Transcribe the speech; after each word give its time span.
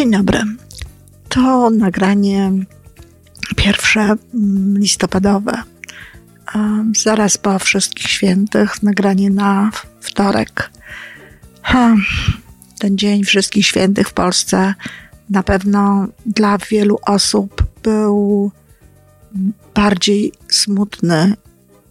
Dzień 0.00 0.10
dobry. 0.10 0.42
To 1.28 1.70
nagranie 1.70 2.52
pierwsze 3.56 4.00
mm, 4.00 4.78
listopadowe. 4.78 5.62
Zaraz 6.96 7.38
po 7.38 7.58
wszystkich 7.58 8.08
świętych, 8.08 8.82
nagranie 8.82 9.30
na 9.30 9.70
wtorek. 10.00 10.70
Ha, 11.62 11.94
ten 12.78 12.98
dzień 12.98 13.24
wszystkich 13.24 13.66
świętych 13.66 14.08
w 14.08 14.12
Polsce 14.12 14.74
na 15.30 15.42
pewno 15.42 16.06
dla 16.26 16.58
wielu 16.58 16.98
osób 17.06 17.64
był 17.82 18.50
bardziej 19.74 20.32
smutny 20.48 21.34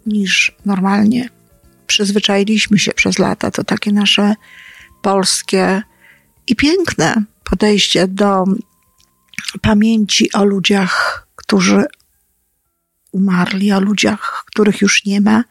niż 0.06 0.56
normalnie. 0.66 1.30
Przyzwyczailiśmy 1.88 2.80
się 2.80 2.94
przez 2.94 3.20
lata, 3.20 3.52
to 3.52 3.64
takie 3.64 3.92
nasze 3.92 4.36
polskie 5.02 5.82
i 6.48 6.56
piękne 6.56 7.24
podejście 7.50 8.08
do 8.08 8.44
pamięci 9.62 10.32
o 10.32 10.44
ludziach, 10.46 11.28
którzy 11.36 11.86
umarli, 13.12 13.72
o 13.72 13.80
ludziach, 13.80 14.44
których 14.46 14.82
już 14.82 15.06
nie 15.06 15.22
ma, 15.22 15.44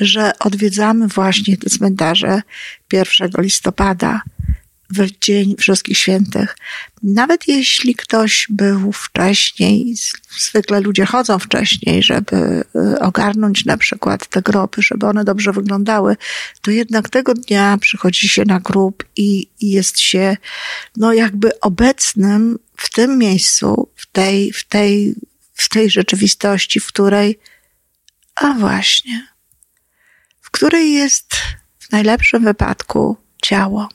że 0.00 0.32
odwiedzamy 0.38 1.08
właśnie 1.08 1.56
te 1.56 1.70
cmentarze 1.70 2.42
1 2.92 3.30
listopada 3.38 4.22
w 4.90 5.18
Dzień 5.20 5.56
Wszystkich 5.58 5.98
Świętych. 5.98 6.56
Nawet 7.02 7.48
jeśli 7.48 7.94
ktoś 7.94 8.46
był 8.50 8.92
wcześniej, 8.92 9.94
zwykle 10.38 10.80
ludzie 10.80 11.06
chodzą 11.06 11.38
wcześniej, 11.38 12.02
żeby 12.02 12.64
y, 12.94 13.00
ogarnąć 13.00 13.64
na 13.64 13.76
przykład 13.76 14.26
te 14.26 14.42
groby, 14.42 14.82
żeby 14.82 15.06
one 15.06 15.24
dobrze 15.24 15.52
wyglądały, 15.52 16.16
to 16.62 16.70
jednak 16.70 17.08
tego 17.08 17.34
dnia 17.34 17.78
przychodzi 17.80 18.28
się 18.28 18.44
na 18.44 18.60
grób 18.60 19.04
i, 19.16 19.50
jest 19.60 19.98
się, 19.98 20.36
no 20.96 21.12
jakby 21.12 21.60
obecnym 21.60 22.58
w 22.76 22.90
tym 22.90 23.18
miejscu, 23.18 23.88
w 23.96 24.06
tej, 24.06 24.52
w 24.52 24.64
tej, 24.64 25.14
w 25.54 25.68
tej 25.68 25.90
rzeczywistości, 25.90 26.80
w 26.80 26.86
której, 26.86 27.38
a 28.34 28.52
właśnie, 28.52 29.28
w 30.40 30.50
której 30.50 30.92
jest 30.92 31.34
w 31.78 31.92
najlepszym 31.92 32.44
wypadku 32.44 33.16
ciało 33.42 33.88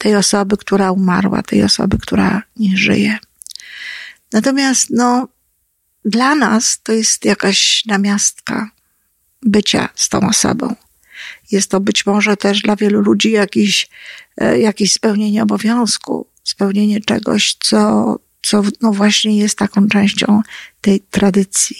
tej 0.00 0.16
osoby, 0.16 0.56
która 0.56 0.92
umarła, 0.92 1.42
tej 1.42 1.62
osoby, 1.62 1.98
która 1.98 2.42
nie 2.56 2.76
żyje. 2.76 3.18
Natomiast, 4.32 4.90
no, 4.90 5.28
dla 6.04 6.34
nas 6.34 6.82
to 6.82 6.92
jest 6.92 7.24
jakaś 7.24 7.84
namiastka 7.86 8.70
bycia 9.42 9.88
z 9.94 10.08
tą 10.08 10.28
osobą. 10.28 10.74
Jest 11.50 11.70
to 11.70 11.80
być 11.80 12.06
może 12.06 12.36
też 12.36 12.62
dla 12.62 12.76
wielu 12.76 13.00
ludzi 13.00 13.30
jakiś, 13.30 13.88
e, 14.36 14.58
jakieś 14.58 14.92
spełnienie 14.92 15.42
obowiązku, 15.42 16.26
spełnienie 16.44 17.00
czegoś, 17.00 17.56
co, 17.60 18.16
co 18.42 18.62
no 18.80 18.92
właśnie 18.92 19.38
jest 19.38 19.58
taką 19.58 19.88
częścią 19.88 20.42
tej 20.80 21.00
tradycji. 21.00 21.76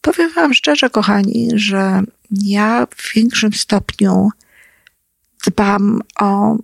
Powiem 0.00 0.32
Wam 0.32 0.54
szczerze, 0.54 0.90
kochani, 0.90 1.48
że 1.54 2.02
ja 2.30 2.86
w 2.96 3.14
większym 3.14 3.52
stopniu 3.52 4.28
dbam 5.46 6.00
o 6.20 6.56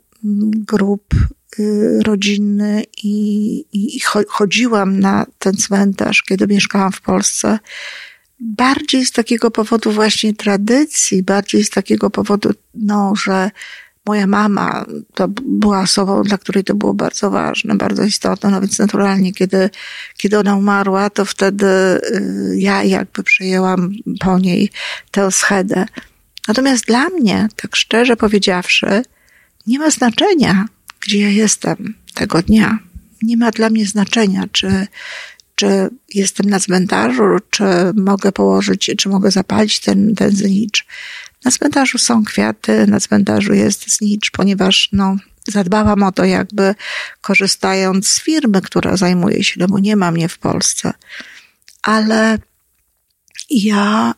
grup 0.67 1.15
y, 1.59 1.99
rodzinny 2.07 2.85
i, 3.03 3.65
i 3.73 4.01
chodziłam 4.29 5.01
na 5.01 5.27
ten 5.39 5.57
cmentarz, 5.57 6.23
kiedy 6.23 6.47
mieszkałam 6.47 6.93
w 6.93 7.01
Polsce, 7.01 7.59
bardziej 8.41 9.05
z 9.05 9.13
takiego 9.13 9.51
powodu 9.51 9.93
właśnie 9.93 10.35
tradycji, 10.35 11.23
bardziej 11.23 11.65
z 11.65 11.71
takiego 11.71 12.11
powodu, 12.11 12.51
no, 12.75 13.13
że 13.17 13.51
moja 14.07 14.27
mama 14.27 14.85
to 15.15 15.29
była 15.29 15.81
osobą, 15.81 16.23
dla 16.23 16.39
której 16.39 16.65
to 16.65 16.75
było 16.75 16.95
bardzo 16.95 17.31
ważne, 17.31 17.75
bardzo 17.75 18.05
istotne, 18.05 18.51
no 18.51 18.61
więc 18.61 18.79
naturalnie, 18.79 19.33
kiedy, 19.33 19.71
kiedy 20.17 20.39
ona 20.39 20.57
umarła, 20.57 21.11
to 21.11 21.25
wtedy 21.25 21.67
y, 21.67 22.55
ja 22.57 22.83
jakby 22.83 23.23
przejęłam 23.23 23.93
po 24.21 24.39
niej 24.39 24.71
tę 25.11 25.33
schedę. 25.33 25.87
Natomiast 26.49 26.85
dla 26.85 27.09
mnie, 27.09 27.49
tak 27.57 27.77
szczerze 27.77 28.17
powiedziawszy, 28.17 29.03
nie 29.71 29.79
ma 29.79 29.91
znaczenia, 29.91 30.67
gdzie 31.01 31.19
ja 31.19 31.29
jestem 31.29 31.95
tego 32.15 32.43
dnia. 32.43 32.79
Nie 33.23 33.37
ma 33.37 33.51
dla 33.51 33.71
mnie 33.71 33.87
znaczenia, 33.87 34.45
czy, 34.53 34.87
czy 35.55 35.91
jestem 36.15 36.51
na 36.51 36.61
cmentarzu, 36.61 37.23
czy 37.51 37.65
mogę 37.95 38.33
położyć, 38.33 38.91
czy 38.99 39.09
mogę 39.09 39.31
zapalić 39.31 39.81
ten, 39.81 40.15
ten 40.15 40.31
znicz. 40.31 40.87
Na 41.45 41.51
cmentarzu 41.51 41.99
są 41.99 42.25
kwiaty, 42.25 42.87
na 42.87 43.01
cmentarzu 43.01 43.53
jest 43.53 43.97
znicz, 43.97 44.31
ponieważ 44.31 44.89
no, 44.93 45.17
zadbałam 45.49 46.03
o 46.03 46.13
to 46.13 46.25
jakby 46.25 46.75
korzystając 47.21 48.09
z 48.09 48.21
firmy, 48.21 48.63
która 48.63 48.97
zajmuje 48.97 49.45
się, 49.45 49.55
no 49.61 49.67
bo 49.69 49.79
nie 49.79 49.97
ma 49.97 50.11
mnie 50.11 50.29
w 50.29 50.39
Polsce. 50.39 50.93
Ale 51.83 52.39
ja 53.51 54.15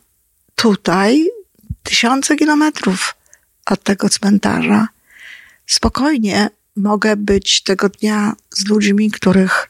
tutaj 0.55 1.27
tysiące 1.83 2.35
kilometrów 2.35 3.15
od 3.65 3.83
tego 3.83 4.09
cmentarza 4.09 4.87
spokojnie 5.65 6.49
mogę 6.75 7.15
być 7.15 7.63
tego 7.63 7.89
dnia 7.89 8.35
z 8.49 8.67
ludźmi, 8.67 9.11
których 9.11 9.69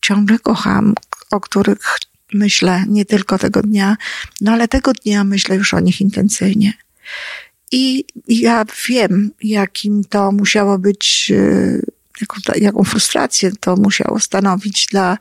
ciągle 0.00 0.38
kocham, 0.38 0.94
o 1.30 1.40
których 1.40 1.98
myślę 2.32 2.84
nie 2.88 3.04
tylko 3.04 3.38
tego 3.38 3.62
dnia, 3.62 3.96
no 4.40 4.52
ale 4.52 4.68
tego 4.68 4.92
dnia 4.92 5.24
myślę 5.24 5.56
już 5.56 5.74
o 5.74 5.80
nich 5.80 6.00
intensyjnie. 6.00 6.72
I 7.72 8.04
ja 8.28 8.64
wiem, 8.88 9.30
jakim 9.42 10.04
to 10.04 10.32
musiało 10.32 10.78
być, 10.78 11.32
e, 11.36 11.80
jaką, 12.20 12.36
jaką 12.56 12.84
frustrację 12.84 13.50
to 13.60 13.76
musiało 13.76 14.20
stanowić 14.20 14.86
dla 14.86 15.18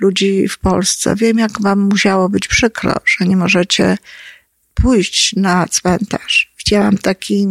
ludzi 0.00 0.48
w 0.48 0.58
Polsce. 0.58 1.16
Wiem, 1.16 1.38
jak 1.38 1.60
wam 1.60 1.80
musiało 1.80 2.28
być 2.28 2.48
przykro, 2.48 2.94
że 3.04 3.26
nie 3.26 3.36
możecie 3.36 3.98
pójść 4.74 5.36
na 5.36 5.66
cmentarz. 5.68 6.52
Widziałam 6.58 6.98
taki 6.98 7.46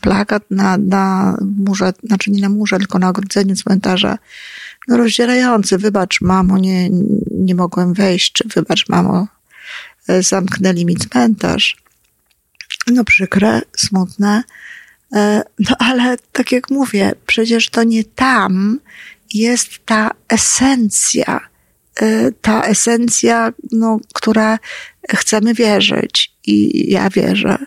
plakat 0.00 0.42
na, 0.50 0.78
na 0.78 1.36
murze, 1.58 1.92
znaczy 2.04 2.30
nie 2.30 2.42
na 2.42 2.48
murze, 2.48 2.78
tylko 2.78 2.98
na 2.98 3.08
ogrodzeniu 3.08 3.56
cmentarza, 3.56 4.18
no 4.88 4.96
rozdzierający, 4.96 5.78
wybacz 5.78 6.20
mamo, 6.20 6.58
nie, 6.58 6.90
nie 7.30 7.54
mogłem 7.54 7.94
wejść, 7.94 8.32
czy 8.32 8.48
wybacz 8.48 8.88
mamo, 8.88 9.26
e, 10.08 10.22
zamknęli 10.22 10.86
mi 10.86 10.96
cmentarz. 10.96 11.76
No 12.86 13.04
przykre, 13.04 13.62
smutne, 13.76 14.42
e, 15.14 15.42
no 15.58 15.76
ale 15.78 16.16
tak 16.32 16.52
jak 16.52 16.70
mówię, 16.70 17.12
przecież 17.26 17.70
to 17.70 17.82
nie 17.82 18.04
tam 18.04 18.80
jest 19.34 19.70
ta 19.84 20.10
esencja, 20.28 21.40
e, 22.00 22.32
ta 22.32 22.62
esencja, 22.62 23.52
no, 23.72 24.00
która 24.14 24.58
chcemy 25.08 25.54
wierzyć 25.54 26.32
i 26.46 26.90
ja 26.92 27.10
wierzę 27.10 27.58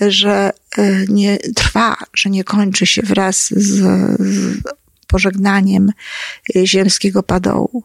że 0.00 0.50
e, 0.78 1.04
nie 1.08 1.38
trwa, 1.38 1.96
że 2.14 2.30
nie 2.30 2.44
kończy 2.44 2.86
się 2.86 3.02
wraz 3.02 3.48
z, 3.48 3.80
z 4.20 4.58
pożegnaniem 5.06 5.92
e, 6.56 6.66
ziemskiego 6.66 7.22
padołu. 7.22 7.84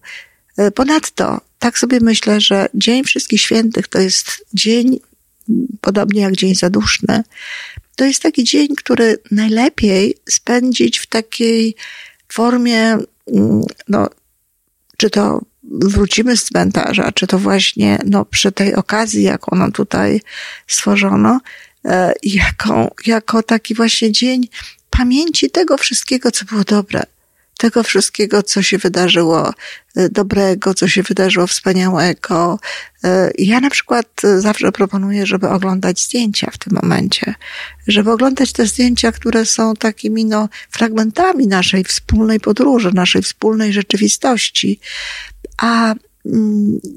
E, 0.58 0.72
ponadto, 0.72 1.42
tak 1.60 1.78
sobie 1.78 2.00
myślę, 2.02 2.42
że 2.42 2.70
Dzień 2.74 3.04
Wszystkich 3.04 3.42
Świętych 3.42 3.88
to 3.88 4.00
jest 4.00 4.46
dzień, 4.54 5.00
podobnie 5.82 6.22
jak 6.22 6.36
Dzień 6.36 6.56
Zaduszny, 6.56 7.24
to 7.96 8.06
jest 8.06 8.22
taki 8.22 8.44
dzień, 8.44 8.68
który 8.76 9.18
najlepiej 9.32 10.18
spędzić 10.30 11.00
w 11.00 11.08
takiej 11.08 11.76
formie, 12.30 12.98
mm, 13.28 13.64
no, 13.88 14.10
czy 14.98 15.10
to 15.10 15.42
wrócimy 15.64 16.38
z 16.38 16.44
cmentarza, 16.44 17.12
czy 17.12 17.28
to 17.28 17.40
właśnie 17.40 18.00
no, 18.06 18.26
przy 18.26 18.52
tej 18.52 18.76
okazji, 18.76 19.24
jaką 19.24 19.58
nam 19.58 19.72
tutaj 19.72 20.22
stworzono, 20.68 21.40
jako, 22.24 22.92
jako 23.06 23.44
taki 23.44 23.76
właśnie 23.76 24.12
dzień 24.12 24.48
pamięci 24.90 25.52
tego 25.52 25.78
wszystkiego, 25.78 26.32
co 26.32 26.46
było 26.46 26.64
dobre, 26.64 27.04
tego 27.60 27.84
wszystkiego, 27.84 28.44
co 28.44 28.62
się 28.62 28.78
wydarzyło 28.78 29.54
e, 29.96 30.10
dobrego, 30.10 30.74
co 30.74 30.88
się 30.88 31.04
wydarzyło 31.04 31.48
wspaniałego. 31.48 32.60
E, 33.04 33.32
ja 33.38 33.60
na 33.60 33.70
przykład 33.70 34.22
zawsze 34.38 34.72
proponuję, 34.72 35.26
żeby 35.26 35.50
oglądać 35.50 36.02
zdjęcia 36.04 36.52
w 36.52 36.58
tym 36.58 36.74
momencie, 36.82 37.36
żeby 37.88 38.12
oglądać 38.12 38.54
te 38.54 38.66
zdjęcia, 38.66 39.12
które 39.12 39.46
są 39.46 39.76
takimi 39.76 40.26
no, 40.26 40.50
fragmentami 40.72 41.48
naszej 41.48 41.84
wspólnej 41.84 42.40
podróży, 42.40 42.92
naszej 42.94 43.22
wspólnej 43.22 43.74
rzeczywistości. 43.74 44.80
A 45.58 45.96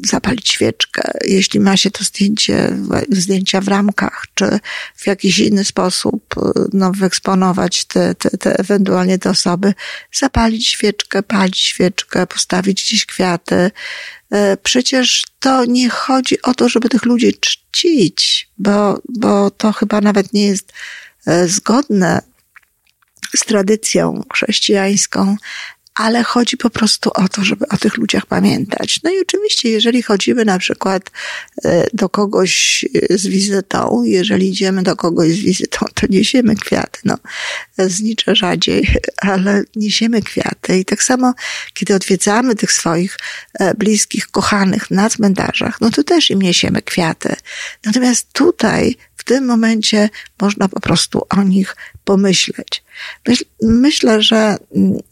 zapalić 0.07 0.51
świeczkę, 0.51 1.03
jeśli 1.25 1.61
ma 1.61 1.77
się 1.77 1.91
to 1.91 2.05
zdjęcie, 2.05 2.77
zdjęcia 3.11 3.61
w 3.61 3.69
ramkach, 3.69 4.27
czy 4.35 4.59
w 4.97 5.07
jakiś 5.07 5.39
inny 5.39 5.65
sposób 5.65 6.35
no, 6.73 6.93
wyeksponować 6.93 7.85
te, 7.85 8.15
te, 8.15 8.31
te 8.31 8.59
ewentualnie 8.59 9.19
te 9.19 9.31
osoby, 9.31 9.75
zapalić 10.13 10.69
świeczkę, 10.69 11.23
palić 11.23 11.59
świeczkę, 11.59 12.27
postawić 12.27 12.85
gdzieś 12.85 13.07
kwiaty. 13.07 13.71
E, 14.31 14.57
przecież 14.57 15.25
to 15.41 15.65
nie 15.65 15.89
chodzi 15.91 16.43
o 16.43 16.55
to, 16.55 16.69
żeby 16.69 16.89
tych 16.89 17.05
ludzi 17.05 17.35
czcić, 17.41 18.49
bo, 18.59 19.01
bo 19.09 19.51
to 19.51 19.73
chyba 19.73 20.01
nawet 20.01 20.33
nie 20.33 20.47
jest 20.47 20.73
e, 21.27 21.49
zgodne 21.49 22.23
z 23.37 23.45
tradycją 23.45 24.23
chrześcijańską, 24.33 25.37
ale 25.95 26.23
chodzi 26.23 26.57
po 26.57 26.71
prostu 26.71 27.11
o 27.15 27.29
to, 27.29 27.45
żeby 27.45 27.69
o 27.69 27.77
tych 27.77 27.97
ludziach 27.97 28.27
pamiętać. 28.27 29.01
No 29.03 29.11
i 29.11 29.21
oczywiście, 29.21 29.69
jeżeli 29.69 30.03
chodzimy 30.03 30.45
na 30.45 30.59
przykład 30.59 31.11
e, 31.65 31.87
do 31.93 32.09
kogoś 32.09 32.85
e, 33.11 33.19
z 33.19 33.27
wizytą, 33.27 34.03
jeżeli 34.05 34.49
idziemy 34.49 34.83
do 34.83 34.97
kogoś 34.97 35.29
z 35.29 35.41
wizytą, 35.41 35.87
to 35.95 36.07
niesiemy 36.11 36.57
kwiaty. 36.57 37.01
No, 37.05 37.19
znicze 37.79 38.37
rzadziej, 38.37 38.89
ale 39.33 39.65
niesiemy 39.77 40.23
kwiaty. 40.23 40.79
I 40.79 40.85
tak 40.85 41.03
samo, 41.03 41.35
kiedy 41.75 41.95
odwiedzamy 41.95 42.55
tych 42.55 42.73
swoich 42.73 43.19
e, 43.55 43.75
bliskich, 43.75 44.27
kochanych 44.27 44.91
na 44.91 45.11
cmentarzach, 45.11 45.81
no 45.81 45.91
to 45.91 46.05
też 46.05 46.31
im 46.31 46.43
niesiemy 46.43 46.83
kwiaty. 46.83 47.37
Natomiast 47.85 48.33
tutaj 48.33 48.97
w 49.17 49.25
tym 49.25 49.45
momencie 49.45 50.11
można 50.41 50.69
po 50.69 50.81
prostu 50.81 51.27
o 51.31 51.43
nich 51.43 51.77
pomyśleć. 52.05 52.83
Myśl, 53.29 53.45
myślę, 53.63 54.23
że 54.23 54.57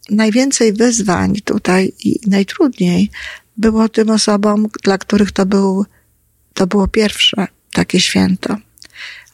najwięcej 0.09 0.73
wyzwań 0.73 1.35
tutaj 1.45 1.93
i 2.03 2.19
najtrudniej 2.27 3.09
było 3.57 3.89
tym 3.89 4.09
osobom, 4.09 4.67
dla 4.83 4.97
których 4.97 5.31
to, 5.31 5.45
był, 5.45 5.85
to 6.53 6.67
było 6.67 6.87
pierwsze 6.87 7.47
takie 7.73 7.99
święto. 7.99 8.57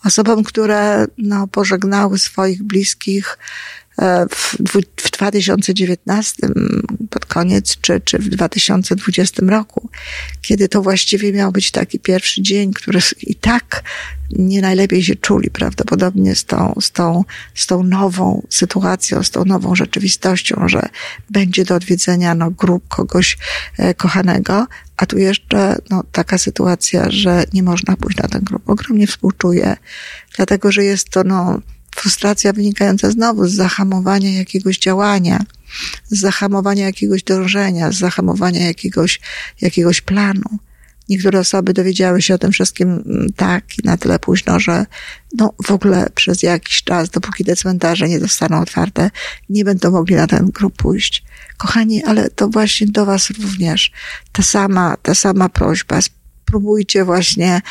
Osobom, 0.06 0.44
które 0.44 1.06
no, 1.18 1.48
pożegnały 1.48 2.20
swoich 2.20 2.64
bliskich 2.64 3.38
w, 4.30 4.58
w 4.98 5.12
2019 5.12 6.48
pod 7.10 7.26
koniec, 7.26 7.78
czy, 7.82 8.02
czy 8.02 8.18
w 8.18 8.30
2020 8.30 9.44
roku, 9.48 9.90
kiedy 10.42 10.70
to 10.70 10.82
właściwie 10.82 11.34
miał 11.34 11.52
być 11.52 11.72
taki 11.72 12.00
pierwszy 12.00 12.42
dzień, 12.42 12.74
który 12.74 13.00
i 13.22 13.36
tak 13.36 13.84
nie 14.32 14.62
najlepiej 14.62 15.04
się 15.04 15.16
czuli 15.16 15.50
prawdopodobnie 15.50 16.36
z 16.36 16.46
tą, 16.46 16.74
z 16.82 16.92
tą, 16.92 17.24
z 17.56 17.68
tą 17.68 17.84
nową 17.84 18.48
sytuacją, 18.50 19.24
z 19.24 19.32
tą 19.32 19.46
nową 19.46 19.76
rzeczywistością, 19.76 20.68
że 20.68 20.90
będzie 21.30 21.66
do 21.66 21.76
odwiedzenia 21.76 22.36
no, 22.36 22.52
grup 22.52 22.88
kogoś 22.88 23.38
e, 23.78 23.94
kochanego, 23.94 24.68
a 24.98 25.06
tu 25.06 25.18
jeszcze 25.18 25.76
no, 25.90 26.04
taka 26.12 26.38
sytuacja, 26.38 27.06
że 27.10 27.44
nie 27.54 27.64
można 27.64 27.98
pójść 27.98 28.18
na 28.18 28.28
ten 28.28 28.44
grup. 28.44 28.70
Ogromnie 28.70 29.08
współczuję, 29.08 29.78
dlatego 30.36 30.72
że 30.72 30.84
jest 30.84 31.10
to 31.10 31.24
no, 31.24 31.62
frustracja 31.96 32.54
wynikająca 32.54 33.12
znowu 33.12 33.48
z 33.48 33.54
zahamowania 33.54 34.32
jakiegoś 34.32 34.78
działania, 34.78 35.44
z 36.10 36.20
zahamowania 36.20 36.86
jakiegoś 36.86 37.24
dążenia, 37.24 37.92
z 37.92 37.98
zahamowania 37.98 38.68
jakiegoś, 38.68 39.20
jakiegoś 39.62 40.02
planu. 40.02 40.60
Niektóre 41.10 41.40
osoby 41.40 41.74
dowiedziały 41.74 42.22
się 42.22 42.34
o 42.34 42.38
tym 42.38 42.52
wszystkim 42.52 42.90
mm, 42.90 43.28
tak 43.36 43.64
i 43.80 43.88
na 43.88 43.98
tyle 43.98 44.20
późno, 44.20 44.60
że 44.60 44.86
no 45.38 45.54
w 45.66 45.72
ogóle 45.72 46.10
przez 46.16 46.44
jakiś 46.44 46.84
czas, 46.84 47.10
dopóki 47.10 47.46
te 47.46 47.56
cmentarze 47.56 48.10
nie 48.10 48.20
zostaną 48.20 48.62
otwarte, 48.62 49.12
nie 49.50 49.66
będą 49.66 49.92
mogli 49.92 50.16
na 50.16 50.28
ten 50.28 50.46
grup 50.52 50.76
pójść. 50.78 51.24
Kochani, 51.58 52.04
ale 52.04 52.30
to 52.30 52.48
właśnie 52.48 52.88
do 52.88 53.06
Was 53.06 53.30
również 53.30 53.92
ta 54.32 54.44
sama, 54.44 54.98
ta 55.02 55.16
sama 55.16 55.50
prośba. 55.50 56.00
Spróbujcie 56.02 57.06
właśnie 57.06 57.62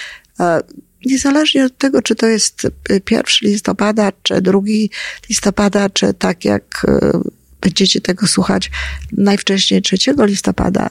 e, 0.41 0.61
niezależnie 1.07 1.65
od 1.65 1.79
tego, 1.79 2.03
czy 2.03 2.15
to 2.15 2.27
jest 2.27 2.67
pierwszy 3.05 3.45
listopada, 3.45 4.13
czy 4.23 4.41
drugi 4.41 4.91
listopada, 5.29 5.91
czy 5.91 6.15
tak 6.15 6.45
jak 6.45 6.87
e, 6.89 7.21
będziecie 7.61 8.01
tego 8.01 8.27
słuchać 8.27 8.71
najwcześniej 9.13 9.83
3 9.83 9.97
listopada, 10.19 10.91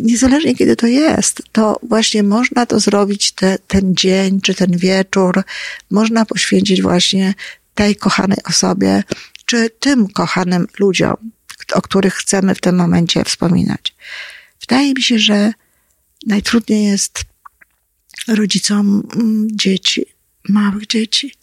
niezależnie 0.00 0.54
kiedy 0.54 0.76
to 0.76 0.86
jest, 0.86 1.42
to 1.52 1.80
właśnie 1.82 2.22
można 2.22 2.66
to 2.66 2.80
zrobić 2.80 3.32
te, 3.32 3.58
ten 3.58 3.94
dzień, 3.96 4.40
czy 4.40 4.54
ten 4.54 4.76
wieczór, 4.76 5.42
można 5.90 6.24
poświęcić 6.24 6.82
właśnie 6.82 7.34
tej 7.74 7.96
kochanej 7.96 8.38
osobie, 8.44 9.02
czy 9.46 9.70
tym 9.70 10.08
kochanym 10.08 10.66
ludziom, 10.78 11.16
o 11.72 11.82
których 11.82 12.14
chcemy 12.14 12.54
w 12.54 12.60
tym 12.60 12.76
momencie 12.76 13.24
wspominać. 13.24 13.94
Wydaje 14.60 14.94
mi 14.94 15.02
się, 15.02 15.18
że 15.18 15.52
najtrudniej 16.26 16.84
jest 16.84 17.29
rodzicom 18.28 19.02
mm, 19.16 19.48
dzieci, 19.52 20.06
małych 20.48 20.86
dzieci. 20.86 21.34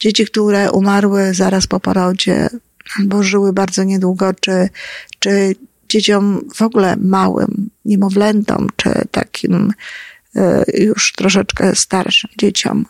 Dzieci, 0.00 0.26
które 0.26 0.72
umarły 0.72 1.34
zaraz 1.34 1.66
po 1.66 1.80
porodzie 1.80 2.48
albo 2.98 3.22
żyły 3.22 3.52
bardzo 3.52 3.84
niedługo, 3.84 4.34
czy, 4.34 4.68
czy 5.18 5.54
dzieciom 5.88 6.48
w 6.54 6.62
ogóle 6.62 6.96
małym, 6.96 7.70
niemowlętom, 7.84 8.66
czy 8.76 8.90
takim 9.10 9.72
e, 10.36 10.64
już 10.74 11.12
troszeczkę 11.12 11.76
starszym 11.76 12.30
dzieciom. 12.38 12.86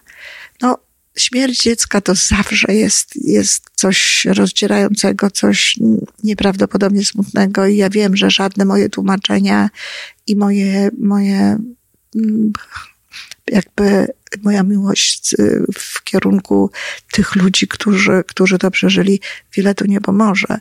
No, 0.61 0.79
śmierć 1.17 1.63
dziecka 1.63 2.01
to 2.01 2.15
zawsze 2.15 2.75
jest, 2.75 3.17
jest 3.17 3.71
coś 3.75 4.25
rozdzierającego, 4.25 5.31
coś 5.31 5.77
nieprawdopodobnie 6.25 7.05
smutnego 7.05 7.67
i 7.67 7.77
ja 7.77 7.91
wiem, 7.91 8.17
że 8.17 8.31
żadne 8.31 8.65
moje 8.65 8.89
tłumaczenia 8.89 9.71
i 10.27 10.37
moje, 10.37 10.91
moje 10.99 11.59
mm, 12.17 12.53
jakby 13.53 14.07
moja 14.43 14.63
miłość 14.63 15.35
w 15.79 16.05
kierunku 16.05 16.71
tych 17.13 17.37
ludzi, 17.37 17.69
którzy, 17.69 18.25
którzy 18.27 18.59
to 18.59 18.71
przeżyli, 18.71 19.21
wiele 19.57 19.75
tu 19.75 19.85
nie 19.85 20.01
pomoże. 20.01 20.61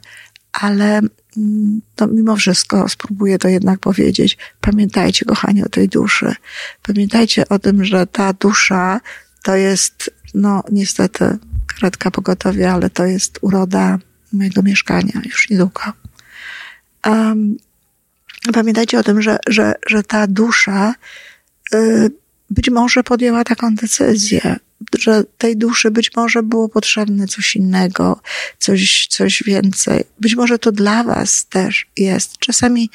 Ale 0.54 1.02
mm, 1.38 1.82
no, 2.00 2.08
mimo 2.08 2.36
wszystko 2.36 2.90
spróbuję 2.90 3.40
to 3.40 3.48
jednak 3.48 3.80
powiedzieć. 3.80 4.38
Pamiętajcie, 4.62 5.26
kochani, 5.26 5.64
o 5.64 5.70
tej 5.70 5.90
duszy. 5.90 6.36
Pamiętajcie 6.84 7.50
o 7.50 7.60
tym, 7.60 7.86
że 7.86 8.08
ta 8.08 8.34
dusza 8.34 9.02
to 9.44 9.56
jest, 9.56 10.12
no 10.34 10.64
niestety, 10.72 11.38
karetka 11.68 12.12
pogotowia, 12.12 12.74
ale 12.74 12.90
to 12.90 13.06
jest 13.06 13.40
uroda 13.42 14.00
mojego 14.34 14.62
mieszkania 14.62 15.22
już 15.26 15.50
niedługo. 15.50 15.82
Um, 17.06 17.58
pamiętajcie 18.54 19.00
o 19.00 19.04
tym, 19.04 19.22
że, 19.22 19.38
że, 19.48 19.76
że 19.88 20.04
ta 20.04 20.28
dusza 20.28 20.96
y, 21.74 22.12
być 22.52 22.70
może 22.70 23.04
podjęła 23.04 23.44
taką 23.44 23.76
decyzję, 23.76 24.56
że 25.00 25.24
tej 25.38 25.58
duszy 25.58 25.92
być 25.92 26.16
może 26.16 26.44
było 26.44 26.70
potrzebne 26.70 27.28
coś 27.28 27.56
innego, 27.56 28.22
coś, 28.60 29.08
coś 29.10 29.44
więcej. 29.44 30.04
Być 30.20 30.36
może 30.36 30.60
to 30.60 30.72
dla 30.72 31.04
Was 31.04 31.46
też 31.46 31.86
jest. 31.98 32.38
Czasami 32.38 32.90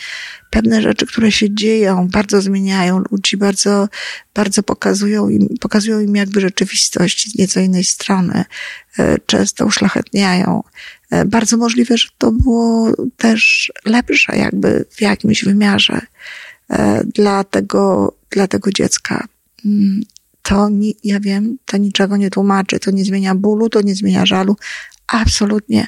pewne 0.51 0.83
rzeczy, 0.83 1.07
które 1.07 1.33
się 1.33 1.55
dzieją, 1.55 2.09
bardzo 2.09 2.41
zmieniają 2.41 3.03
ludzi, 3.11 3.37
bardzo, 3.37 3.89
bardzo 4.35 4.63
pokazują 4.63 5.29
im, 5.29 5.49
pokazują 5.61 6.01
im 6.01 6.17
jakby 6.17 6.41
rzeczywistość 6.41 7.31
z 7.31 7.39
nieco 7.39 7.61
innej 7.61 7.85
strony, 7.85 8.45
e, 8.99 9.19
często 9.27 9.67
uszlachetniają. 9.67 10.63
E, 11.11 11.25
bardzo 11.25 11.57
możliwe, 11.57 11.97
że 11.97 12.09
to 12.19 12.33
było 12.33 12.93
też 13.17 13.73
lepsze 13.85 14.37
jakby 14.37 14.85
w 14.91 15.01
jakimś 15.01 15.45
wymiarze 15.45 16.01
e, 16.71 17.05
dla 17.05 17.45
tego, 17.45 18.15
dla 18.31 18.47
tego 18.47 18.71
dziecka 18.73 19.29
to 20.43 20.69
ja 21.05 21.21
wiem, 21.21 21.59
to 21.65 21.77
niczego 21.77 22.17
nie 22.17 22.31
tłumaczy, 22.31 22.81
to 22.81 22.91
nie 22.91 23.05
zmienia 23.05 23.35
bólu, 23.35 23.69
to 23.69 23.81
nie 23.81 23.95
zmienia 23.95 24.27
żalu, 24.27 24.57
absolutnie. 25.07 25.87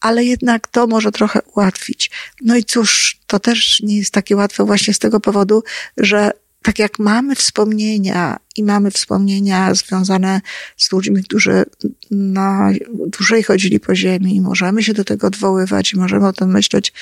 Ale 0.00 0.24
jednak 0.24 0.66
to 0.68 0.86
może 0.86 1.12
trochę 1.12 1.42
ułatwić. 1.42 2.10
No 2.42 2.56
i 2.56 2.64
cóż, 2.64 3.20
to 3.26 3.40
też 3.40 3.80
nie 3.80 3.96
jest 3.96 4.10
takie 4.10 4.36
łatwe 4.36 4.64
właśnie 4.64 4.94
z 4.94 4.98
tego 4.98 5.20
powodu, 5.20 5.62
że 5.96 6.30
tak 6.62 6.78
jak 6.78 6.98
mamy 6.98 7.34
wspomnienia 7.34 8.36
i 8.56 8.62
mamy 8.62 8.90
wspomnienia 8.90 9.74
związane 9.74 10.40
z 10.76 10.92
ludźmi, 10.92 11.24
którzy 11.24 11.64
na 12.10 12.70
dłużej 13.18 13.42
chodzili 13.42 13.80
po 13.80 13.94
ziemi 13.94 14.36
i 14.36 14.40
możemy 14.40 14.82
się 14.82 14.94
do 14.94 15.04
tego 15.04 15.26
odwoływać 15.26 15.92
i 15.92 15.96
możemy 15.96 16.26
o 16.26 16.32
tym 16.32 16.50
myśleć, 16.50 16.92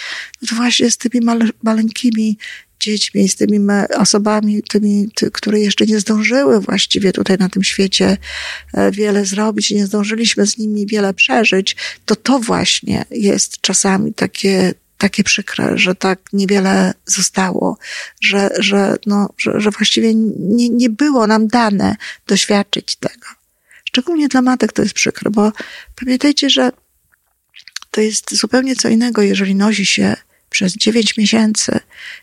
no 0.42 0.48
to 0.48 0.56
właśnie 0.56 0.90
z 0.90 0.96
tymi 0.96 1.24
male, 1.24 1.48
maleńkimi 1.62 2.38
dziećmi, 2.82 3.28
z 3.28 3.36
tymi 3.36 3.58
osobami, 3.98 4.62
tymi, 4.62 5.08
ty, 5.14 5.30
które 5.30 5.60
jeszcze 5.60 5.86
nie 5.86 6.00
zdążyły 6.00 6.60
właściwie 6.60 7.12
tutaj 7.12 7.36
na 7.38 7.48
tym 7.48 7.62
świecie 7.62 8.16
e, 8.74 8.90
wiele 8.90 9.24
zrobić, 9.24 9.70
nie 9.70 9.86
zdążyliśmy 9.86 10.46
z 10.46 10.58
nimi 10.58 10.86
wiele 10.86 11.14
przeżyć, 11.14 11.76
to 12.04 12.16
to 12.16 12.38
właśnie 12.38 13.04
jest 13.10 13.60
czasami 13.60 14.14
takie, 14.14 14.74
takie 14.98 15.24
przykre, 15.24 15.78
że 15.78 15.94
tak 15.94 16.18
niewiele 16.32 16.94
zostało, 17.06 17.78
że, 18.20 18.50
że, 18.58 18.96
no, 19.06 19.28
że, 19.38 19.60
że 19.60 19.70
właściwie 19.70 20.14
nie, 20.38 20.68
nie 20.68 20.90
było 20.90 21.26
nam 21.26 21.48
dane 21.48 21.96
doświadczyć 22.26 22.96
tego. 22.96 23.26
Szczególnie 23.84 24.28
dla 24.28 24.42
matek 24.42 24.72
to 24.72 24.82
jest 24.82 24.94
przykre, 24.94 25.30
bo 25.30 25.52
pamiętajcie, 25.96 26.50
że 26.50 26.72
to 27.90 28.00
jest 28.00 28.34
zupełnie 28.34 28.76
co 28.76 28.88
innego, 28.88 29.22
jeżeli 29.22 29.54
nosi 29.54 29.86
się 29.86 30.16
przez 30.52 30.76
dziewięć 30.76 31.16
miesięcy 31.16 31.80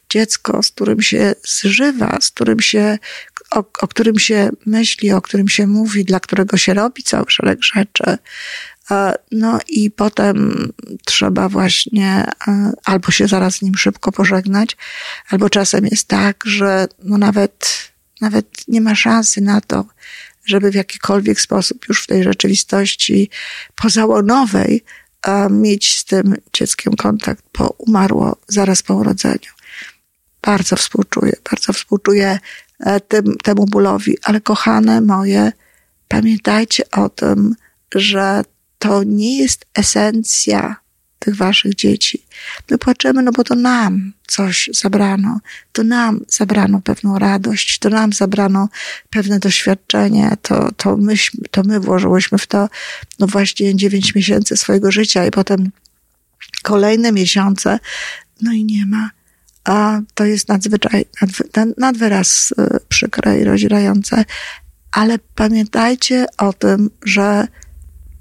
dziecko, 0.09 0.63
z 0.63 0.71
którym 0.71 1.01
się 1.01 1.36
zżywa, 1.48 2.17
z 2.21 2.31
którym 2.31 2.59
się, 2.59 2.98
o, 3.51 3.59
o 3.59 3.88
którym 3.88 4.19
się 4.19 4.50
myśli, 4.65 5.12
o 5.12 5.21
którym 5.21 5.48
się 5.48 5.67
mówi, 5.67 6.05
dla 6.05 6.19
którego 6.19 6.57
się 6.57 6.74
robi 6.74 7.03
cały 7.03 7.25
szereg 7.27 7.63
rzeczy. 7.63 8.17
E, 8.91 9.13
no 9.31 9.59
i 9.67 9.91
potem 9.91 10.69
trzeba 11.05 11.50
właśnie 11.50 12.25
e, 12.48 12.71
albo 12.86 13.12
się 13.12 13.27
zaraz 13.27 13.55
z 13.55 13.62
nim 13.62 13.75
szybko 13.75 14.12
pożegnać, 14.12 14.77
albo 15.29 15.50
czasem 15.50 15.86
jest 15.86 16.07
tak, 16.07 16.43
że 16.45 16.88
no 17.03 17.17
nawet, 17.17 17.91
nawet 18.21 18.48
nie 18.67 18.81
ma 18.81 18.95
szansy 18.95 19.41
na 19.41 19.62
to, 19.62 19.86
żeby 20.45 20.71
w 20.71 20.75
jakikolwiek 20.75 21.41
sposób 21.41 21.88
już 21.89 22.03
w 22.03 22.07
tej 22.07 22.24
rzeczywistości 22.24 23.29
pozałonowej 23.75 24.83
mieć 25.49 25.97
z 25.97 26.05
tym 26.05 26.35
dzieckiem 26.53 26.95
kontakt, 26.95 27.43
bo 27.57 27.75
umarło 27.77 28.38
zaraz 28.47 28.83
po 28.83 28.95
urodzeniu. 28.95 29.51
Bardzo 30.41 30.75
współczuję, 30.75 31.33
bardzo 31.51 31.73
współczuję 31.73 32.39
e, 32.79 32.99
tym, 32.99 33.38
temu 33.43 33.65
bólowi, 33.65 34.17
ale 34.23 34.41
kochane 34.41 35.01
moje, 35.01 35.51
pamiętajcie 36.07 36.91
o 36.91 37.09
tym, 37.09 37.55
że 37.95 38.43
to 38.79 39.03
nie 39.03 39.38
jest 39.38 39.65
esencja 39.73 40.75
tych 41.19 41.35
waszych 41.35 41.75
dzieci. 41.75 42.25
My 42.71 42.77
płaczemy, 42.77 43.23
no 43.23 43.31
bo 43.31 43.43
to 43.43 43.55
nam 43.55 44.13
coś 44.27 44.69
zabrano. 44.73 45.39
To 45.71 45.83
nam 45.83 46.19
zabrano 46.27 46.81
pewną 46.81 47.19
radość, 47.19 47.79
to 47.79 47.89
nam 47.89 48.13
zabrano 48.13 48.69
pewne 49.09 49.39
doświadczenie, 49.39 50.31
to, 50.41 50.71
to, 50.77 50.97
myśmy, 50.97 51.43
to 51.51 51.63
my 51.63 51.79
włożyłyśmy 51.79 52.38
w 52.38 52.47
to, 52.47 52.69
no 53.19 53.27
właśnie 53.27 53.75
dziewięć 53.75 54.15
miesięcy 54.15 54.57
swojego 54.57 54.91
życia 54.91 55.25
i 55.25 55.31
potem 55.31 55.71
kolejne 56.63 57.11
miesiące, 57.11 57.79
no 58.41 58.51
i 58.51 58.65
nie 58.65 58.85
ma. 58.85 59.09
A 59.63 59.99
to 60.13 60.25
jest 60.25 60.49
nadzwyczaj, 60.49 61.05
nad, 61.55 61.77
nad 61.77 61.95
y, 61.95 62.79
przykre 62.89 63.39
i 63.39 63.43
rozdzierające. 63.43 64.25
Ale 64.91 65.19
pamiętajcie 65.35 66.25
o 66.38 66.53
tym, 66.53 66.89
że 67.03 67.47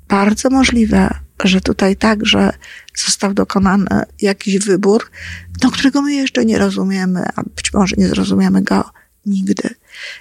bardzo 0.08 0.50
możliwe, 0.50 1.10
że 1.44 1.60
tutaj 1.60 1.96
także 1.96 2.52
został 2.96 3.34
dokonany 3.34 4.02
jakiś 4.20 4.58
wybór, 4.58 5.10
do 5.60 5.70
którego 5.70 6.02
my 6.02 6.14
jeszcze 6.14 6.44
nie 6.44 6.58
rozumiemy, 6.58 7.24
a 7.36 7.42
być 7.42 7.72
może 7.72 7.96
nie 7.98 8.08
zrozumiemy 8.08 8.62
go 8.62 8.90
nigdy. 9.26 9.68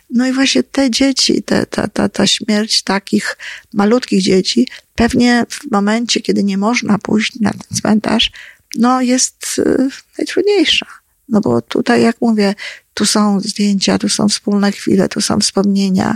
No 0.10 0.28
i 0.28 0.34
właśnie 0.34 0.64
te 0.64 0.92
dzieci, 0.92 1.44
te, 1.44 1.66
ta, 1.66 1.88
ta, 1.88 2.10
ta 2.10 2.28
śmierć 2.28 2.84
takich 2.84 3.38
malutkich 3.74 4.22
dzieci, 4.22 4.68
pewnie 4.96 5.46
w 5.50 5.72
momencie, 5.72 6.22
kiedy 6.22 6.44
nie 6.44 6.58
można 6.58 6.98
pójść 6.98 7.40
na 7.40 7.52
ten 7.52 7.78
cmentarz, 7.78 8.32
no 8.76 9.02
jest 9.02 9.56
y, 9.60 9.90
najtrudniejsza. 10.18 10.86
No 11.30 11.42
bo 11.42 11.62
tutaj, 11.62 12.02
jak 12.04 12.22
mówię, 12.22 12.56
tu 12.98 13.06
są 13.06 13.39
zdjęcia, 13.39 13.98
tu 13.98 14.10
są 14.10 14.30
wspólne 14.30 14.72
chwile, 14.72 15.10
tu 15.10 15.22
są 15.22 15.39
wspomnienia, 15.39 16.16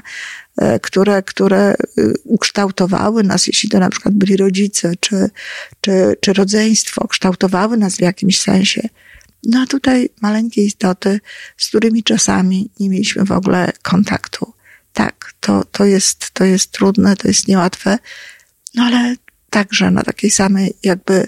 E, 0.57 0.79
które, 0.79 1.23
które 1.23 1.75
y, 1.97 2.13
ukształtowały 2.23 3.23
nas, 3.23 3.47
jeśli 3.47 3.69
to 3.69 3.79
na 3.79 3.89
przykład 3.89 4.15
byli 4.15 4.37
rodzice 4.37 4.93
czy, 4.99 5.29
czy, 5.81 6.15
czy 6.21 6.33
rodzeństwo, 6.33 7.07
kształtowały 7.07 7.77
nas 7.77 7.95
w 7.95 8.01
jakimś 8.01 8.41
sensie. 8.41 8.89
No 9.43 9.61
a 9.61 9.65
tutaj 9.65 10.09
maleńkie 10.21 10.63
istoty, 10.63 11.19
z 11.57 11.67
którymi 11.67 12.03
czasami 12.03 12.69
nie 12.79 12.89
mieliśmy 12.89 13.25
w 13.25 13.31
ogóle 13.31 13.71
kontaktu. 13.81 14.53
Tak, 14.93 15.33
to, 15.39 15.63
to, 15.63 15.85
jest, 15.85 16.31
to 16.31 16.43
jest 16.43 16.71
trudne, 16.71 17.15
to 17.15 17.27
jest 17.27 17.47
niełatwe, 17.47 17.97
no 18.75 18.83
ale 18.83 19.15
także 19.49 19.91
na 19.91 20.03
takiej 20.03 20.31
samej 20.31 20.73
jakby 20.83 21.27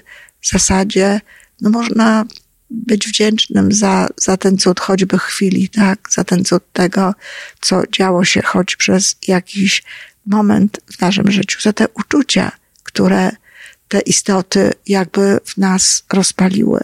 zasadzie, 0.52 1.22
no 1.62 1.70
można 1.70 2.26
być 2.74 3.08
wdzięcznym 3.08 3.72
za, 3.72 4.10
za 4.18 4.38
ten 4.38 4.58
cud 4.58 4.80
choćby 4.80 5.18
chwili, 5.18 5.70
tak? 5.70 6.00
Za 6.12 6.24
ten 6.24 6.46
cud 6.46 6.64
tego, 6.74 7.14
co 7.62 7.84
działo 7.92 8.26
się 8.26 8.42
choć 8.42 8.76
przez 8.76 9.16
jakiś 9.28 9.84
moment 10.26 10.80
w 10.98 11.02
naszym 11.02 11.32
życiu, 11.32 11.62
za 11.62 11.74
te 11.74 11.88
uczucia, 11.94 12.52
które 12.84 13.32
te 13.88 14.00
istoty 14.00 14.72
jakby 14.88 15.40
w 15.46 15.58
nas 15.58 16.04
rozpaliły. 16.14 16.80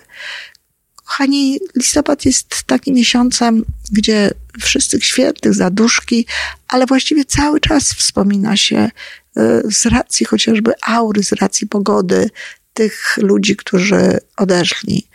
Kochani, 0.95 1.59
listopad 1.75 2.25
jest 2.25 2.63
takim 2.63 2.95
miesiącem, 2.95 3.65
gdzie 3.91 4.31
wszystkich 4.59 5.05
świętych, 5.05 5.53
zaduszki, 5.53 6.25
ale 6.67 6.85
właściwie 6.85 7.25
cały 7.25 7.59
czas 7.59 7.93
wspomina 7.93 8.57
się 8.57 8.89
y, 9.37 9.41
z 9.71 9.85
racji 9.85 10.25
chociażby 10.25 10.71
aury, 10.81 11.23
z 11.23 11.31
racji 11.31 11.67
pogody 11.67 12.29
tych 12.73 13.17
ludzi, 13.17 13.55
którzy 13.55 14.19
odeszli. 14.37 15.07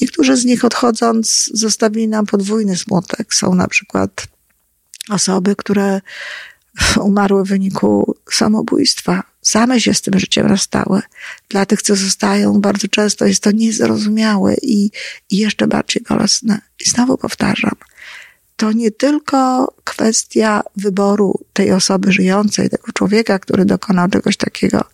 Niektórzy 0.00 0.36
z 0.36 0.44
nich 0.44 0.64
odchodząc 0.64 1.50
zostawili 1.54 2.08
nam 2.08 2.26
podwójny 2.26 2.76
smutek. 2.76 3.34
Są 3.34 3.54
na 3.54 3.68
przykład 3.68 4.26
osoby, 5.10 5.56
które 5.56 6.00
umarły 7.00 7.44
w 7.44 7.48
wyniku 7.48 8.16
samobójstwa. 8.30 9.22
Same 9.42 9.80
się 9.80 9.94
z 9.94 10.02
tym 10.02 10.18
życiem 10.18 10.46
rozstały. 10.46 11.02
Dla 11.48 11.66
tych, 11.66 11.82
co 11.82 11.96
zostają, 11.96 12.60
bardzo 12.60 12.88
często 12.88 13.24
jest 13.26 13.42
to 13.42 13.50
niezrozumiałe 13.50 14.54
i, 14.62 14.90
i 15.30 15.36
jeszcze 15.36 15.66
bardziej 15.66 16.02
bolesne. 16.08 16.60
I 16.86 16.90
znowu 16.90 17.18
powtarzam, 17.18 17.74
to 18.56 18.72
nie 18.72 18.90
tylko 18.90 19.72
kwestia 19.84 20.62
wyboru 20.76 21.44
tej 21.52 21.72
osoby 21.72 22.12
żyjącej, 22.12 22.70
tego 22.70 22.92
człowieka, 22.92 23.38
który 23.38 23.64
dokonał 23.64 24.08
czegoś 24.08 24.36
takiego, 24.36 24.84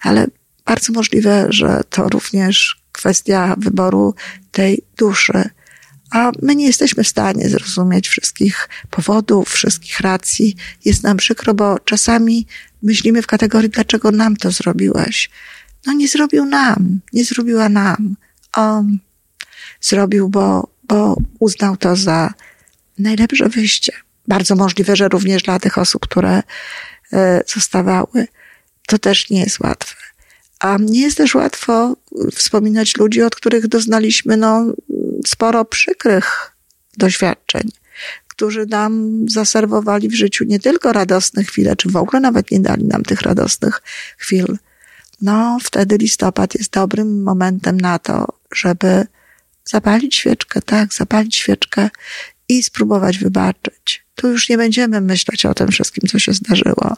ale 0.00 0.26
bardzo 0.64 0.92
możliwe, 0.92 1.46
że 1.50 1.80
to 1.90 2.08
również 2.08 2.82
kwestia 2.98 3.54
wyboru 3.58 4.14
tej 4.50 4.82
duszy. 4.96 5.50
A 6.10 6.32
my 6.42 6.56
nie 6.56 6.66
jesteśmy 6.66 7.04
w 7.04 7.08
stanie 7.08 7.48
zrozumieć 7.48 8.08
wszystkich 8.08 8.68
powodów, 8.90 9.50
wszystkich 9.50 10.00
racji. 10.00 10.56
Jest 10.84 11.02
nam 11.02 11.16
przykro, 11.16 11.54
bo 11.54 11.78
czasami 11.78 12.46
myślimy 12.82 13.22
w 13.22 13.26
kategorii, 13.26 13.70
dlaczego 13.70 14.10
nam 14.10 14.36
to 14.36 14.50
zrobiłeś. 14.50 15.30
No 15.86 15.92
nie 15.92 16.08
zrobił 16.08 16.44
nam, 16.44 17.00
nie 17.12 17.24
zrobiła 17.24 17.68
nam. 17.68 18.16
On 18.56 18.98
zrobił, 19.80 20.28
bo, 20.28 20.68
bo 20.84 21.16
uznał 21.38 21.76
to 21.76 21.96
za 21.96 22.34
najlepsze 22.98 23.48
wyjście. 23.48 23.92
Bardzo 24.28 24.56
możliwe, 24.56 24.96
że 24.96 25.08
również 25.08 25.42
dla 25.42 25.58
tych 25.58 25.78
osób, 25.78 26.02
które 26.02 26.42
e, 27.12 27.42
zostawały. 27.46 28.28
To 28.86 28.98
też 28.98 29.30
nie 29.30 29.40
jest 29.40 29.60
łatwe. 29.60 30.07
A 30.58 30.76
nie 30.80 31.00
jest 31.00 31.16
też 31.16 31.34
łatwo 31.34 31.96
wspominać 32.32 32.96
ludzi, 32.96 33.22
od 33.22 33.36
których 33.36 33.68
doznaliśmy 33.68 34.36
no, 34.36 34.66
sporo 35.26 35.64
przykrych 35.64 36.52
doświadczeń, 36.96 37.70
którzy 38.28 38.66
nam 38.66 39.24
zaserwowali 39.28 40.08
w 40.08 40.14
życiu 40.14 40.44
nie 40.44 40.60
tylko 40.60 40.92
radosne 40.92 41.44
chwile, 41.44 41.76
czy 41.76 41.88
w 41.88 41.96
ogóle 41.96 42.20
nawet 42.20 42.50
nie 42.50 42.60
dali 42.60 42.84
nam 42.84 43.02
tych 43.02 43.22
radosnych 43.22 43.82
chwil. 44.16 44.58
No, 45.22 45.58
wtedy 45.62 45.96
listopad 45.96 46.54
jest 46.54 46.72
dobrym 46.72 47.22
momentem 47.22 47.80
na 47.80 47.98
to, 47.98 48.26
żeby 48.54 49.06
zapalić 49.64 50.14
świeczkę, 50.14 50.62
tak, 50.62 50.94
zapalić 50.94 51.36
świeczkę 51.36 51.90
i 52.48 52.62
spróbować 52.62 53.18
wybaczyć. 53.18 54.07
Tu 54.18 54.28
już 54.28 54.48
nie 54.48 54.56
będziemy 54.56 55.00
myśleć 55.00 55.46
o 55.46 55.54
tym 55.54 55.68
wszystkim, 55.68 56.08
co 56.08 56.18
się 56.18 56.32
zdarzyło, 56.32 56.96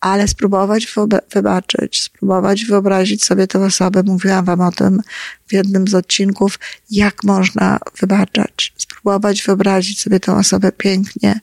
ale 0.00 0.28
spróbować 0.28 0.94
wybaczyć, 1.34 2.02
spróbować 2.02 2.64
wyobrazić 2.64 3.24
sobie 3.24 3.46
tę 3.46 3.64
osobę. 3.64 4.02
Mówiłam 4.02 4.44
wam 4.44 4.60
o 4.60 4.72
tym 4.72 5.00
w 5.46 5.52
jednym 5.52 5.88
z 5.88 5.94
odcinków, 5.94 6.58
jak 6.90 7.24
można 7.24 7.78
wybaczać. 8.00 8.72
Spróbować 8.76 9.42
wyobrazić 9.42 10.00
sobie 10.00 10.20
tę 10.20 10.36
osobę 10.36 10.72
pięknie, 10.72 11.40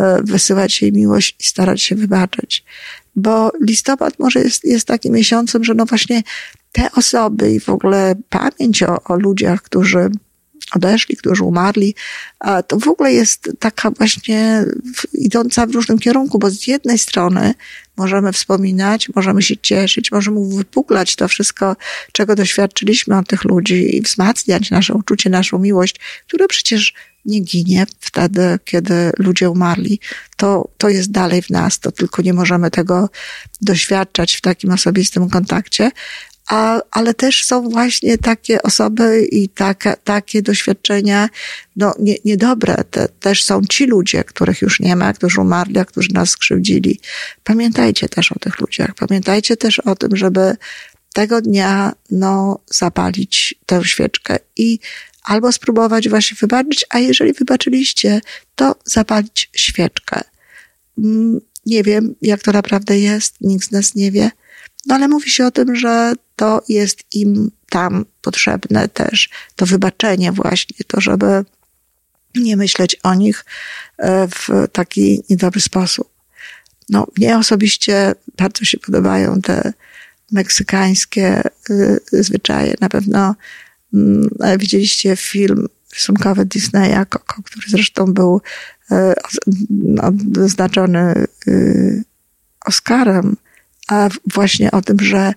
e, 0.00 0.22
wysyłać 0.22 0.82
jej 0.82 0.92
miłość 0.92 1.36
i 1.40 1.44
starać 1.44 1.82
się 1.82 1.94
wybaczyć. 1.94 2.64
Bo 3.16 3.52
listopad 3.60 4.18
może 4.18 4.40
jest, 4.40 4.64
jest 4.64 4.86
takim 4.86 5.14
miesiącem, 5.14 5.64
że 5.64 5.74
no 5.74 5.86
właśnie 5.86 6.22
te 6.72 6.92
osoby 6.92 7.52
i 7.52 7.60
w 7.60 7.68
ogóle 7.68 8.14
pamięć 8.28 8.82
o, 8.82 9.02
o 9.04 9.16
ludziach, 9.16 9.62
którzy 9.62 10.10
odeszli, 10.74 11.16
którzy 11.16 11.44
umarli, 11.44 11.94
to 12.66 12.78
w 12.78 12.88
ogóle 12.88 13.12
jest 13.12 13.50
taka 13.58 13.90
właśnie 13.90 14.64
idąca 15.14 15.66
w 15.66 15.70
różnym 15.70 15.98
kierunku, 15.98 16.38
bo 16.38 16.50
z 16.50 16.66
jednej 16.66 16.98
strony 16.98 17.54
możemy 17.96 18.32
wspominać, 18.32 19.08
możemy 19.14 19.42
się 19.42 19.56
cieszyć, 19.56 20.12
możemy 20.12 20.56
wypuklać 20.56 21.16
to 21.16 21.28
wszystko, 21.28 21.76
czego 22.12 22.34
doświadczyliśmy 22.34 23.18
od 23.18 23.28
tych 23.28 23.44
ludzi 23.44 23.96
i 23.96 24.02
wzmacniać 24.02 24.70
nasze 24.70 24.94
uczucie, 24.94 25.30
naszą 25.30 25.58
miłość, 25.58 25.96
które 26.26 26.48
przecież 26.48 26.94
nie 27.24 27.40
ginie 27.40 27.86
wtedy, 28.00 28.58
kiedy 28.64 29.10
ludzie 29.18 29.50
umarli. 29.50 30.00
To, 30.36 30.68
to 30.78 30.88
jest 30.88 31.10
dalej 31.10 31.42
w 31.42 31.50
nas, 31.50 31.78
to 31.78 31.92
tylko 31.92 32.22
nie 32.22 32.32
możemy 32.32 32.70
tego 32.70 33.10
doświadczać 33.60 34.34
w 34.34 34.40
takim 34.40 34.70
osobistym 34.70 35.30
kontakcie, 35.30 35.90
a, 36.48 36.80
ale 36.90 37.14
też 37.14 37.44
są 37.44 37.68
właśnie 37.68 38.18
takie 38.18 38.62
osoby 38.62 39.26
i 39.32 39.48
takie, 39.48 39.94
takie 40.04 40.42
doświadczenia, 40.42 41.28
no, 41.76 41.94
nie, 41.98 42.14
niedobre. 42.24 42.84
Te, 42.90 43.08
też 43.08 43.44
są 43.44 43.62
ci 43.64 43.86
ludzie, 43.86 44.24
których 44.24 44.62
już 44.62 44.80
nie 44.80 44.96
ma, 44.96 45.12
którzy 45.12 45.40
umarli, 45.40 45.78
a 45.78 45.84
którzy 45.84 46.08
nas 46.14 46.30
skrzywdzili. 46.30 47.00
Pamiętajcie 47.44 48.08
też 48.08 48.32
o 48.32 48.38
tych 48.38 48.60
ludziach. 48.60 48.94
Pamiętajcie 48.94 49.56
też 49.56 49.78
o 49.78 49.96
tym, 49.96 50.16
żeby 50.16 50.56
tego 51.12 51.40
dnia, 51.40 51.92
no, 52.10 52.58
zapalić 52.66 53.54
tę 53.66 53.84
świeczkę 53.84 54.38
i 54.56 54.78
albo 55.22 55.52
spróbować 55.52 56.08
właśnie 56.08 56.36
wybaczyć, 56.40 56.84
a 56.90 56.98
jeżeli 56.98 57.32
wybaczyliście, 57.32 58.20
to 58.54 58.74
zapalić 58.84 59.50
świeczkę. 59.56 60.20
Mm, 60.98 61.40
nie 61.66 61.82
wiem, 61.82 62.14
jak 62.22 62.42
to 62.42 62.52
naprawdę 62.52 62.98
jest, 62.98 63.34
nikt 63.40 63.68
z 63.68 63.70
nas 63.70 63.94
nie 63.94 64.10
wie, 64.10 64.30
no 64.88 64.94
ale 64.94 65.08
mówi 65.08 65.30
się 65.30 65.46
o 65.46 65.50
tym, 65.50 65.76
że 65.76 66.12
to 66.36 66.62
jest 66.68 67.04
im 67.12 67.50
tam 67.70 68.04
potrzebne 68.22 68.88
też, 68.88 69.28
to 69.56 69.66
wybaczenie 69.66 70.32
właśnie, 70.32 70.76
to 70.86 71.00
żeby 71.00 71.44
nie 72.34 72.56
myśleć 72.56 72.96
o 73.02 73.14
nich 73.14 73.44
e, 73.98 74.28
w 74.28 74.48
taki 74.72 75.22
niedobry 75.30 75.60
sposób. 75.60 76.08
No, 76.88 77.06
mnie 77.16 77.38
osobiście 77.38 78.14
bardzo 78.36 78.64
się 78.64 78.78
podobają 78.78 79.40
te 79.40 79.72
meksykańskie 80.32 81.42
y, 81.70 82.00
zwyczaje. 82.12 82.74
Na 82.80 82.88
pewno 82.88 83.34
y, 83.94 84.58
widzieliście 84.58 85.16
film 85.16 85.66
rysunkowy 85.94 86.44
Disneya, 86.44 87.06
Coco, 87.10 87.42
który 87.44 87.66
zresztą 87.68 88.14
był 88.14 88.40
odznaczony 90.42 91.26
Oscarem, 92.64 93.36
a 93.88 94.08
właśnie 94.34 94.70
o 94.70 94.82
tym, 94.82 95.00
że 95.00 95.32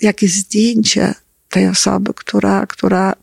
jakieś 0.00 0.32
zdjęcie 0.32 1.14
tej 1.50 1.68
osoby, 1.68 2.14
która, 2.14 2.66
która 2.66 3.14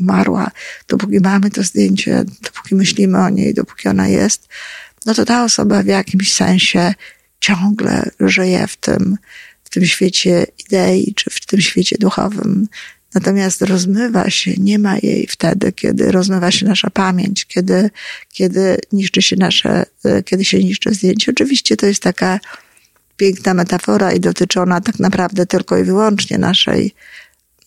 umarła, 0.00 0.50
dopóki 0.88 1.20
mamy 1.20 1.50
to 1.50 1.62
zdjęcie, 1.62 2.24
dopóki 2.42 2.74
myślimy 2.74 3.18
o 3.18 3.28
niej, 3.28 3.54
dopóki 3.54 3.88
ona 3.88 4.08
jest, 4.08 4.48
no 5.06 5.14
to 5.14 5.24
ta 5.24 5.44
osoba 5.44 5.82
w 5.82 5.86
jakimś 5.86 6.32
sensie 6.32 6.94
ciągle 7.40 8.10
żyje 8.20 8.66
w 8.66 8.76
tym, 8.76 9.16
w 9.64 9.70
tym 9.70 9.86
świecie 9.86 10.46
idei, 10.66 11.14
czy 11.14 11.30
w 11.30 11.46
tym 11.46 11.60
świecie 11.60 11.96
duchowym. 12.00 12.68
Natomiast 13.14 13.62
rozmywa 13.62 14.30
się, 14.30 14.54
nie 14.58 14.78
ma 14.78 14.96
jej 15.02 15.26
wtedy, 15.26 15.72
kiedy 15.72 16.12
rozmywa 16.12 16.50
się 16.50 16.66
nasza 16.66 16.90
pamięć, 16.90 17.44
kiedy, 17.44 17.90
kiedy 18.32 18.78
niszczy 18.92 19.22
się 19.22 19.36
nasze, 19.36 19.84
kiedy 20.24 20.44
się 20.44 20.64
niszczy 20.64 20.94
zdjęcie. 20.94 21.32
Oczywiście 21.32 21.76
to 21.76 21.86
jest 21.86 22.02
taka 22.02 22.40
piękna 23.16 23.54
metafora 23.54 24.12
i 24.12 24.20
dotyczy 24.20 24.60
ona 24.60 24.80
tak 24.80 24.98
naprawdę 24.98 25.46
tylko 25.46 25.78
i 25.78 25.84
wyłącznie 25.84 26.38
naszej, 26.38 26.94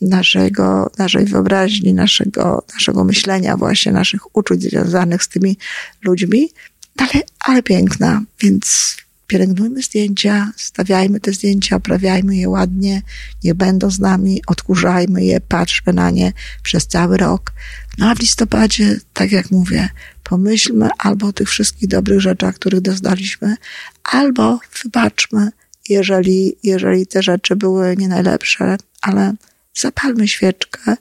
naszego, 0.01 0.91
naszej 0.97 1.25
wyobraźni, 1.25 1.93
naszego, 1.93 2.63
naszego 2.73 3.03
myślenia, 3.03 3.57
właśnie 3.57 3.91
naszych 3.91 4.35
uczuć 4.35 4.63
związanych 4.63 5.23
z 5.23 5.27
tymi 5.27 5.57
ludźmi, 6.03 6.49
ale, 6.97 7.23
ale 7.39 7.63
piękna, 7.63 8.21
więc 8.41 8.97
pielęgnujmy 9.27 9.81
zdjęcia, 9.81 10.51
stawiajmy 10.55 11.19
te 11.19 11.33
zdjęcia, 11.33 11.75
oprawiajmy 11.75 12.35
je 12.35 12.49
ładnie, 12.49 13.01
niech 13.43 13.53
będą 13.53 13.91
z 13.91 13.99
nami, 13.99 14.41
odkurzajmy 14.47 15.25
je, 15.25 15.41
patrzmy 15.41 15.93
na 15.93 16.09
nie 16.09 16.33
przez 16.63 16.87
cały 16.87 17.17
rok. 17.17 17.53
No 17.97 18.09
a 18.09 18.15
w 18.15 18.19
listopadzie, 18.19 18.99
tak 19.13 19.31
jak 19.31 19.51
mówię, 19.51 19.89
pomyślmy 20.29 20.89
albo 20.97 21.27
o 21.27 21.33
tych 21.33 21.49
wszystkich 21.49 21.87
dobrych 21.87 22.19
rzeczach, 22.21 22.55
których 22.55 22.81
doznaliśmy, 22.81 23.55
albo 24.03 24.59
wybaczmy, 24.83 25.51
jeżeli, 25.89 26.55
jeżeli 26.63 27.07
te 27.07 27.23
rzeczy 27.23 27.55
były 27.55 27.97
nie 27.97 28.07
najlepsze, 28.07 28.77
ale 29.01 29.33
zapalmy 29.75 30.27
świeczkę, 30.27 30.95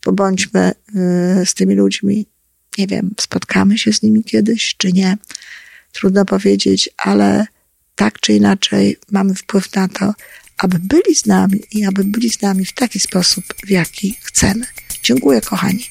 pobądźmy 0.00 0.72
y, 1.42 1.46
z 1.46 1.54
tymi 1.54 1.74
ludźmi. 1.74 2.26
Nie 2.78 2.86
wiem, 2.86 3.14
spotkamy 3.20 3.78
się 3.78 3.92
z 3.92 4.02
nimi 4.02 4.24
kiedyś, 4.24 4.74
czy 4.78 4.92
nie. 4.92 5.16
Trudno 5.92 6.24
powiedzieć, 6.24 6.90
ale 6.96 7.46
tak 7.96 8.20
czy 8.20 8.32
inaczej 8.32 8.96
mamy 9.10 9.34
wpływ 9.34 9.74
na 9.74 9.88
to, 9.88 10.14
aby 10.58 10.78
byli 10.78 11.14
z 11.14 11.26
nami 11.26 11.60
i 11.72 11.84
aby 11.84 12.04
byli 12.04 12.30
z 12.30 12.42
nami 12.42 12.64
w 12.64 12.72
taki 12.72 13.00
sposób, 13.00 13.44
w 13.66 13.70
jaki 13.70 14.16
chcemy. 14.22 14.66
Dziękuję, 15.02 15.40
kochani. 15.40 15.84